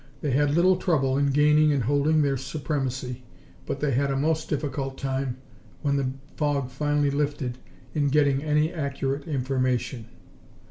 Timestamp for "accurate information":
8.73-10.07